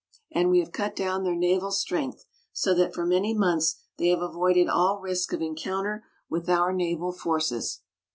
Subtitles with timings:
[0.31, 4.23] And we have cut down their naval strength, so that for many months they have
[4.23, 7.81] avoided all risk of encounter with our naval forces.